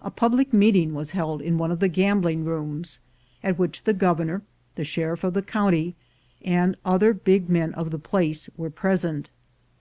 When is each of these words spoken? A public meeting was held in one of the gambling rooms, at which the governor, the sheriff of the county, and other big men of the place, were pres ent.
A 0.00 0.10
public 0.10 0.52
meeting 0.52 0.92
was 0.92 1.12
held 1.12 1.40
in 1.40 1.56
one 1.56 1.70
of 1.70 1.78
the 1.78 1.86
gambling 1.86 2.44
rooms, 2.44 2.98
at 3.44 3.60
which 3.60 3.84
the 3.84 3.92
governor, 3.94 4.42
the 4.74 4.82
sheriff 4.82 5.22
of 5.22 5.34
the 5.34 5.40
county, 5.42 5.94
and 6.44 6.76
other 6.84 7.14
big 7.14 7.48
men 7.48 7.72
of 7.74 7.92
the 7.92 7.98
place, 8.00 8.50
were 8.56 8.70
pres 8.70 9.04
ent. 9.04 9.30